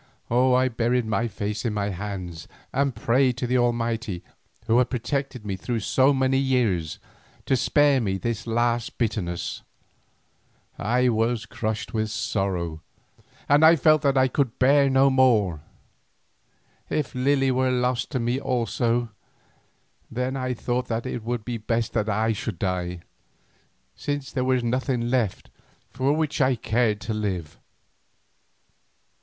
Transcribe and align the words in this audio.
I 0.31 0.67
buried 0.67 1.05
my 1.05 1.27
face 1.27 1.63
in 1.63 1.75
my 1.75 1.89
hands 1.89 2.47
and 2.73 2.95
prayed 2.95 3.37
to 3.37 3.45
the 3.45 3.59
Almighty 3.59 4.23
who 4.65 4.79
had 4.79 4.89
protected 4.89 5.45
me 5.45 5.55
through 5.55 5.81
so 5.81 6.11
many 6.11 6.39
years, 6.39 6.97
to 7.45 7.55
spare 7.55 8.01
me 8.01 8.17
this 8.17 8.47
last 8.47 8.97
bitterness. 8.97 9.61
I 10.75 11.09
was 11.09 11.45
crushed 11.45 11.93
with 11.93 12.09
sorrow, 12.09 12.81
and 13.47 13.63
I 13.63 13.75
felt 13.75 14.01
that 14.01 14.17
I 14.17 14.27
could 14.27 14.57
bear 14.57 14.89
no 14.89 15.11
more. 15.11 15.61
If 16.89 17.13
Lily 17.13 17.51
were 17.51 17.69
lost 17.69 18.09
to 18.13 18.19
me 18.19 18.39
also, 18.39 19.09
then 20.09 20.35
I 20.35 20.55
thought 20.55 20.87
that 20.87 21.05
it 21.05 21.21
would 21.23 21.45
be 21.45 21.57
best 21.57 21.93
that 21.93 22.09
I 22.09 22.33
should 22.33 22.57
die, 22.57 23.01
since 23.95 24.31
there 24.31 24.45
was 24.45 24.63
nothing 24.63 25.11
left 25.11 25.51
for 25.91 26.11
which 26.11 26.41
I 26.41 26.55
cared 26.55 27.01
to 27.01 27.13
live. 27.13 27.59